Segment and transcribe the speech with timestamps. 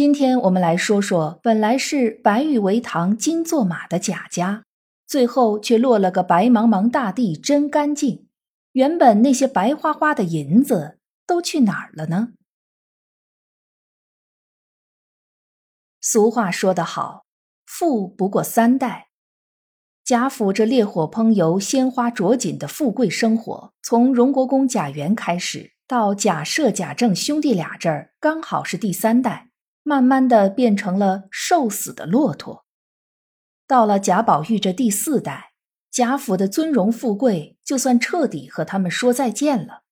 [0.00, 4.64] 今天我们来说说，本来是白玉为堂金作马的贾家，
[5.06, 8.26] 最后却落了个白茫茫大地真干净。
[8.72, 12.30] 原本那些白花花的银子都去哪儿了呢？
[16.00, 17.26] 俗话说得好，
[17.66, 19.08] 富不过三代。
[20.02, 29.49] 贾府这烈火烹油、鲜花着锦的富贵生活，从荣国公贾源开始，到贾赦、贾政兄弟俩这儿，刚好是第三代。
[29.82, 32.64] 慢慢的变成了瘦死的骆驼。
[33.66, 35.52] 到了贾宝玉这第四代，
[35.90, 39.82] 贾府的尊荣富贵就算彻底和他们说再见了。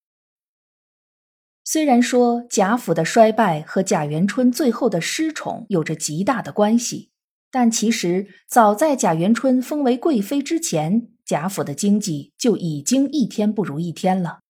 [1.65, 7.11] 虽然说贾府的衰败和贾元春最后的失宠有着极大的关系，
[7.51, 14.41] 但其实早在贾元春封为贵妃之前，贾府的经济就已经一天不如一天了。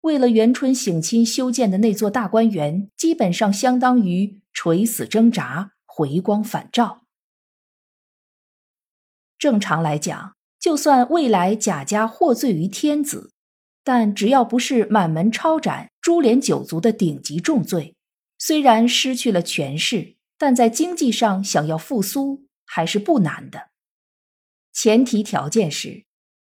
[0.00, 7.04] 为了元春省亲修建的那座大观园，基本上相当于垂死挣扎、回光返照。
[9.38, 13.34] 正常来讲，就算未来贾家获罪于天子，
[13.84, 17.94] 但只要不是满门抄斩、株连九族的顶级重罪，
[18.38, 23.68] 虽然失去了权势，但在经济上想要复苏还是不难的。
[24.72, 26.06] 前提条件是，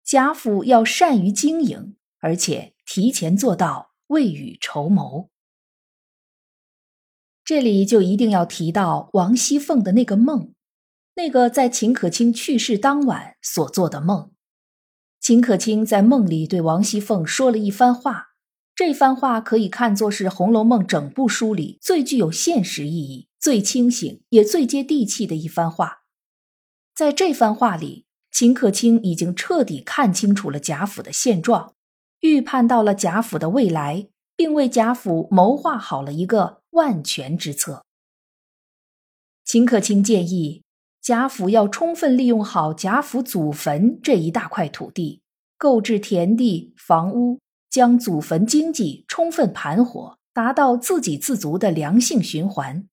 [0.02, 2.72] 贾府要善于经营，而且。
[2.84, 5.30] 提前做到未雨绸缪，
[7.44, 10.52] 这里就一定要提到王熙凤的那个梦，
[11.16, 14.30] 那个在秦可卿去世当晚所做的梦。
[15.20, 18.28] 秦可卿在梦里对王熙凤说了一番话，
[18.74, 26.02] 这番话可以看作是《红楼梦》整部书里最具有现实意义、最清醒也最接地气的一番话。
[26.94, 31.74] 在这番话里，秦可卿已经彻底看清楚了贾府的现状。
[32.20, 37.84] 预判到了贾府的未来，并为贾府谋划好了一个万全之策。
[39.44, 40.62] 秦可卿建议
[41.00, 45.22] 贾府要充分利用好贾府祖坟这一大块土地，
[45.56, 52.86] 购置田地、房屋，将祖坟经济充分盘活，达到自给自足的良性循环。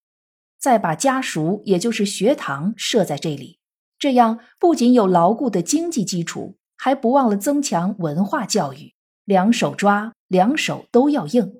[0.58, 3.60] 再把家塾，也就是学堂设在这里，
[3.98, 8.94] 这样不仅有牢固的经济基础，还不忘了增强文化教育。
[9.24, 11.59] 两手抓，两手都要硬。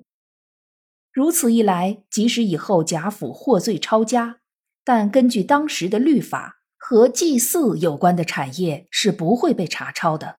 [1.12, 4.38] 如此一来，即使以后贾府获罪抄家，
[4.84, 10.38] 但根据当时的律法，和祭祀有关的产业是不会被查抄的。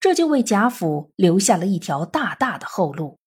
[0.00, 3.18] 这就为贾府留下了一条大大的后路。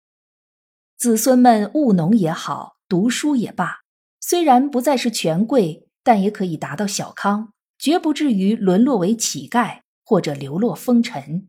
[0.97, 3.81] 子孙们务农也好，读书也罢，
[4.19, 11.47] 虽然不再是权贵，但也可以达到小康，绝不至于沦落为乞丐或者流落风尘。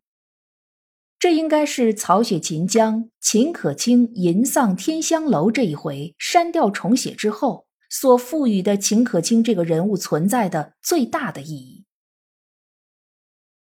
[1.25, 11.85] 这应该是曹雪芹将秦可卿吟丧天香楼这一回删掉重写之后，所赋予的秦可卿这个人物存在的最大的意义。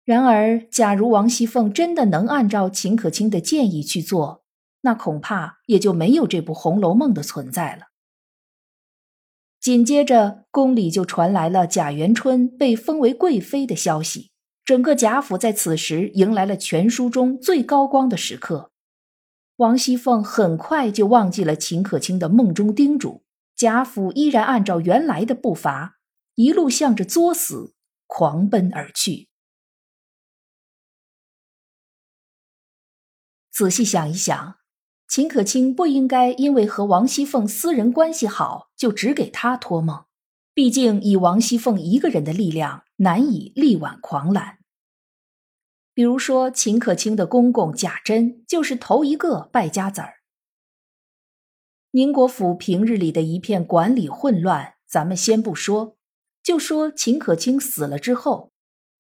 [0.04, 4.44] 然而，假如王熙凤真的能按照秦可卿的建议去做，
[4.82, 7.90] 那恐怕也就没有这部《红楼梦》的存在了。
[9.60, 14.31] 紧接着，宫里就传来了贾元春被封为贵妃的消息。
[14.72, 18.72] 整个贾府在此时迎来了全书中最高光的时刻。
[19.58, 25.98] 王熙凤很快就忘记了秦可卿的梦中叮嘱，贾府依然按照原来的步伐，
[26.36, 27.74] 一路向着作死
[28.08, 29.28] 狂奔而去。
[33.52, 34.56] 仔细想一想，
[35.06, 40.06] 秦可卿不应该因为和王熙凤私人关系好，就只给他托梦。
[40.54, 44.60] 毕竟，以王熙凤一个人的力量，难以力挽狂澜。
[45.94, 50.16] 比如说，秦可卿的公公贾珍就是头一个败家子儿。
[51.92, 55.98] 宁国府平日里的一片管理混乱，咱们先不说，
[56.42, 58.52] 就说秦可卿死了之后，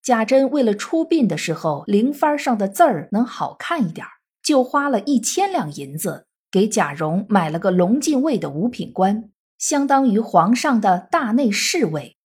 [0.01, 4.05] 贾珍为了出殡的时候灵幡上的字儿能好看一点，
[4.43, 9.29] 就花了一千两银子给贾蓉买了个龙禁卫的五品官。
[9.57, 12.17] 相当于皇上的大内侍卫，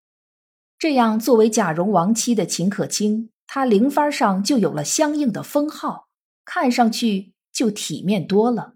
[0.78, 6.08] 这样作为贾蓉亡妻的秦可卿，他零番上就有了相应的封号，
[6.44, 8.74] 看上去就体面多了。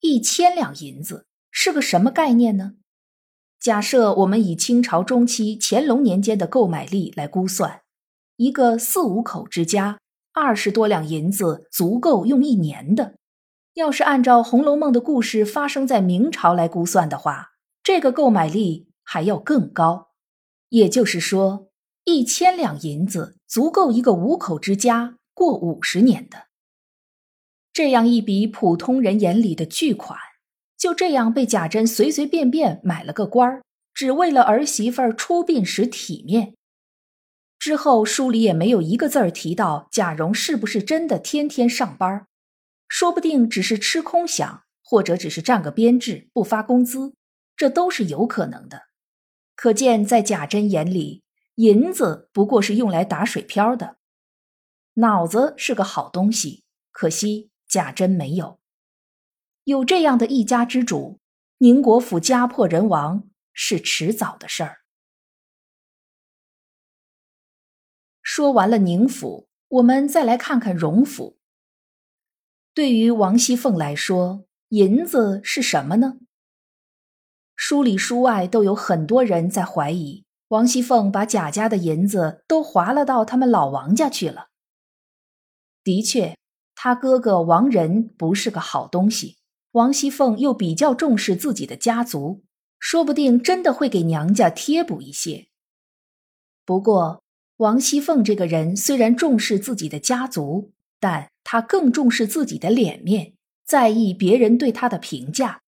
[0.00, 2.74] 一千两银子，是个什么概念呢？
[3.60, 7.82] 假设我们以清朝中期乾隆年间的购买力来估算，
[8.36, 9.98] 一个四五口之家，
[10.32, 13.16] 二十多两银子足够用一年的。
[13.74, 17.50] 要是按照《红楼梦》的故事发生在明朝来估算的话，
[17.82, 20.08] 这个购买力还要更高。
[20.68, 21.67] 也就是说，
[22.10, 26.46] 一千两银子足够一个五口之家过五十年的。
[27.70, 30.18] 这样一笔普通人眼里的巨款。
[30.78, 33.62] 就这样被贾珍随随便便买了个官儿，
[33.92, 36.54] 只为了儿媳妇儿出殡时体面。
[37.58, 42.26] 之后书里也没有一个字儿提到贾蓉是不是真的天天上班，
[42.88, 47.12] 说不定只是吃空饷，或者只是占个编制不发工资，
[47.54, 48.84] 这都是有可能的。
[49.56, 51.22] 可见在贾珍眼里，
[51.58, 53.98] 银子不过是用来打水漂的。
[54.94, 56.62] 脑子是个好东西，
[56.92, 58.60] 可惜贾珍没有。
[59.64, 61.18] 有这样的一家之主，
[61.58, 64.82] 宁国府家破人亡是迟早的事儿。
[68.22, 71.40] 说完了宁府，我们再来看看荣府。
[72.72, 76.20] 对于王熙凤来说，银子是什么呢？
[77.56, 84.48] 书里书外都有很多人在怀疑，王熙凤把贾家的银子都划了到他们老王家去了。
[85.84, 86.36] 的确，
[86.74, 89.36] 他哥哥王仁不是个好东西。
[89.72, 92.44] 王熙凤又比较重视自己的家族，
[92.78, 95.48] 说不定真的会给娘家贴补一些。
[96.64, 97.22] 不过，
[97.58, 103.34] 王熙凤这个人虽然重视自己的家族，但她更重视自己的脸面，
[103.66, 105.60] 在意别人对她的评价。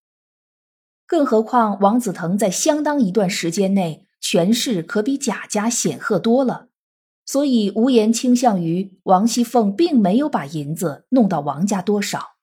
[1.07, 6.69] 更何况，王子腾在相当一段时间内权势可比贾家显赫多了，
[7.25, 12.37] 所以无言倾向于王熙凤并没有把银子弄到王家多少。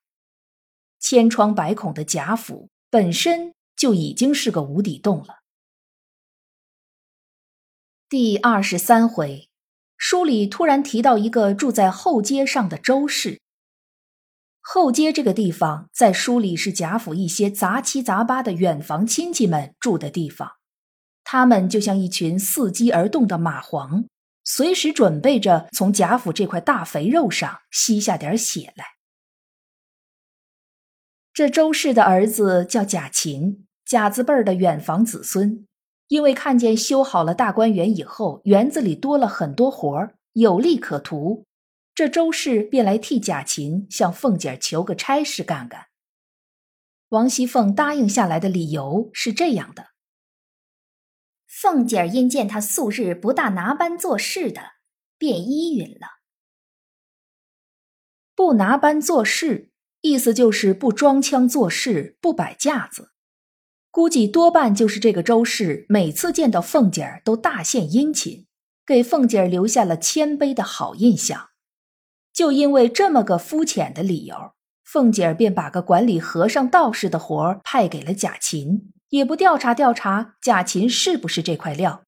[1.00, 5.38] 千疮百孔的贾府本身就已经是个无底洞了。
[8.10, 9.50] 第二十三回，
[9.98, 13.40] 书里突然提到一个住在后街上的周氏。
[14.60, 20.57] 后街这个地方，在书里是贾府一些杂七杂八的远房亲戚们住的地方，
[21.30, 24.06] 他们就像一群伺机而动的蚂蟥，
[24.46, 28.86] 随时准备着从贾府这块大肥肉上吸下点血来。
[31.34, 35.68] 这周氏的儿子叫贾琴，贾字辈儿的远房子孙，
[36.08, 41.44] 因为看见修好了大观园以后，园子里多了很多活儿，有利可图，
[41.94, 45.88] 这周氏便来替贾琴向凤姐求个差事干干。
[47.10, 49.88] 王熙凤答应下来的理由是这样的：
[51.60, 54.74] 凤姐儿因见他素日不大拿班做事的，
[55.18, 56.20] 便依允了。
[58.36, 59.72] 不拿班做事。
[60.02, 63.10] 意思就是不装腔作势，不摆架子，
[63.90, 68.46] 估计多半就是这个周氏每次见到凤姐儿都大献殷勤，
[68.86, 71.50] 给凤姐儿留下了谦卑的好印象。
[72.32, 82.04] 就因为这么个肤浅的理由，凤姐儿便把个管理和尚道士的活儿派给了贾琴，也不调查调查贾琴是不是这块料。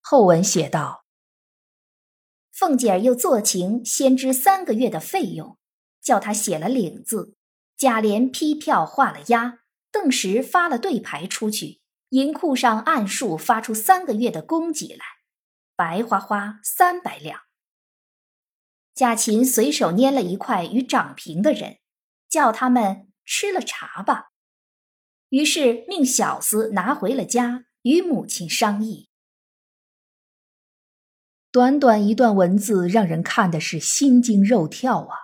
[0.00, 1.04] 后文写道：
[2.52, 5.56] 凤姐儿又做情先知三个月的费用。
[6.00, 7.36] 叫他写了领字，
[7.76, 9.58] 贾琏批票画了押，
[9.90, 15.04] 邓石发了对牌出去，银库上按数发出三个月的供给来，
[15.76, 17.42] 白花花三百两。
[18.94, 21.78] 贾琴随手拈了一块与长平的人，
[22.26, 24.27] 叫他们吃了茶吧，
[25.30, 29.08] 于是命小厮拿回了家，与母亲商议。
[31.50, 35.16] 短短一段文字，让人看的是心惊肉跳啊！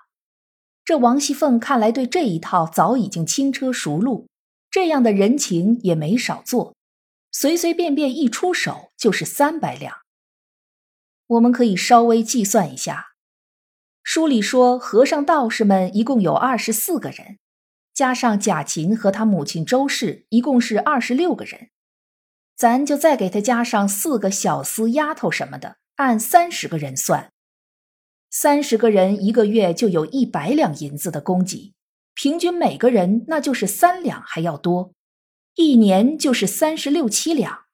[0.84, 4.28] 这王熙凤看来对这一套早已经轻车熟路，
[4.70, 6.74] 这样的人情也没少做，
[7.30, 9.98] 随随便便一出手就是三百两。
[11.26, 13.14] 我们可以稍微计算一下，
[14.02, 17.38] 书里说和尚道士们一共有二十四个人，
[17.94, 21.70] 加上贾琴和他母亲周氏，一共是二十六个人，
[22.56, 27.32] 咱就再给他加上四个小厮丫头什么的，按三十个人算。
[28.30, 31.72] 三十个人一个月就有一百两银子的供给，
[32.14, 34.92] 平均每个人那就是三两还要多，
[35.54, 37.66] 一年就是三十六七两，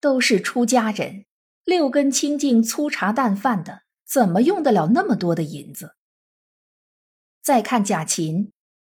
[0.00, 1.26] 都是出家人，
[1.64, 5.94] 六根清净、粗茶淡饭的，怎么用得了那么多的银子？
[7.42, 8.50] 再看贾琴，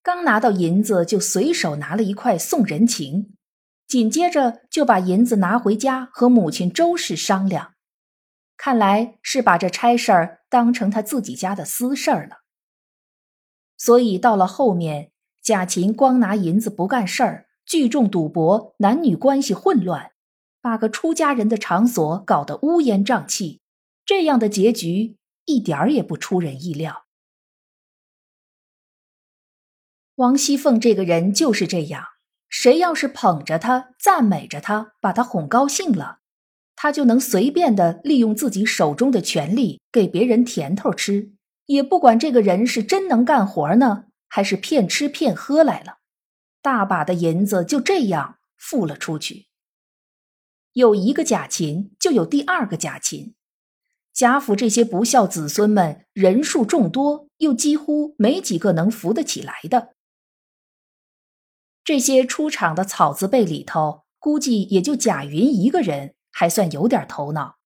[0.04, 3.34] 刚拿到银子就随手拿了一块送人情，
[3.86, 7.72] 紧接着就把银子拿回家和母亲周氏商量。
[8.58, 12.42] 看来是把这差事儿当成他自己家的私事儿了，
[13.78, 15.10] 所以到了后面，
[15.42, 20.10] 贾琴光拿银子不干事儿，聚众赌博，男女关系混乱，
[20.60, 23.62] 把个出家人的场所搞得乌烟瘴气。
[24.04, 27.03] 这样的结局一点儿也不出人意料。
[30.16, 32.04] 王熙凤这个人就是这样，
[32.48, 36.18] 谁要是捧着她、赞美着她，把她哄高兴了，
[36.76, 41.32] 她就能随便的利用自己手中的权力给别人甜头吃，
[41.66, 44.04] 也不管这个人是真能干活呢。
[44.28, 45.98] 还是骗吃骗喝来了，
[46.60, 49.46] 大把的银子就这样付了出去。
[50.72, 53.36] 有一个贾琴，就有第二个贾琴。
[54.12, 59.93] 贾府这些不孝子孙们人数众多，又几乎没几个能扶得起来的。
[61.84, 67.58] 这些出场的草字辈里头，估计也就贾云一个人还算有点头脑。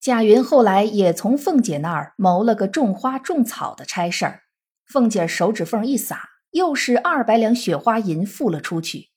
[0.00, 4.42] 贾云后来也从凤姐那儿谋了个种花种草的差事儿。
[4.84, 9.10] 凤姐手指缝一撒，又是二百两雪花银付了出去。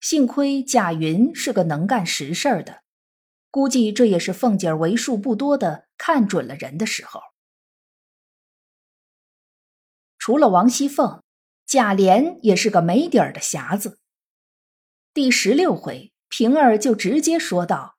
[0.00, 2.82] 幸亏贾云是个能干实事儿的，
[3.50, 7.20] 估计这也是凤姐为数不多的看准了人的时候。
[10.18, 11.22] 除了王熙凤，
[11.66, 13.98] 贾琏也是个没底儿的匣子。
[15.12, 17.96] 第十六回，平儿就直接说道：“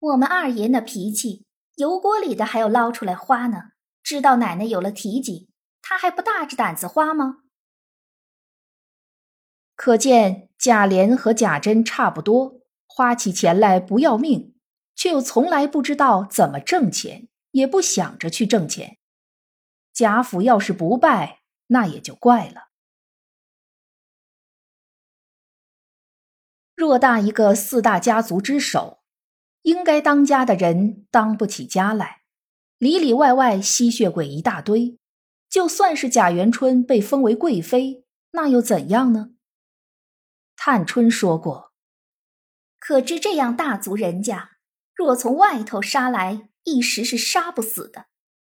[0.00, 3.58] 我们二爷那脾气，油锅里的还要捞出来花呢。
[4.02, 5.48] 知道奶奶有了提己。”
[5.86, 7.40] 他还不大着胆子花吗？
[9.76, 14.56] 可见贾琏和贾珍差不多，花起钱来不要命，
[14.96, 18.96] 却又从来不知道怎么挣钱，也不想着去挣钱。
[19.92, 21.42] 贾府要是不败，
[21.74, 22.68] 那也就怪了。
[26.76, 29.02] 偌大一个四大家族之首，
[29.62, 32.22] 应该当家的人当不起家来，
[32.78, 34.98] 里里外外吸血鬼一大堆。
[35.50, 39.34] 就算是贾元春被封为贵妃，那又怎样呢？
[40.56, 41.72] 探春说过
[42.78, 44.58] ：“可知这样大族人家，
[44.94, 48.06] 若从外头杀来，一时是杀不死的。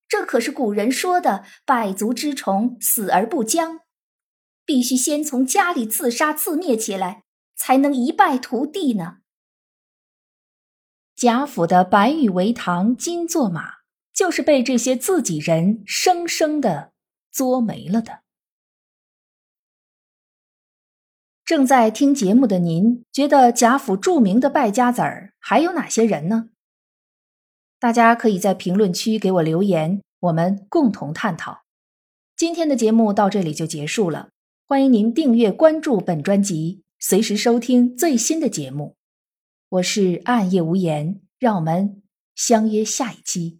[0.07, 3.81] 这可是古人说的‘百足之虫，死而不僵’，
[4.65, 7.23] 必须先从家里自杀自灭起来，
[7.55, 9.17] 才能一败涂地呢。”
[11.15, 13.77] 贾府的白玉为堂，金作马。
[14.13, 16.91] 就是被这些自己人生生的
[17.29, 18.21] 作没了的。
[21.45, 26.49] 正在听节目的您，觉得贾府著名的败家子儿还有哪些人呢？
[27.79, 31.63] 大家可以在评论区给我留言，我们共同探讨。
[32.35, 34.29] 今天的节目到这里就结束了，
[34.67, 38.95] 欢迎您订阅关注本专辑，随时收听最新的节目。
[39.69, 42.01] 我是暗夜无言，让我们
[42.33, 43.59] 相约下一期。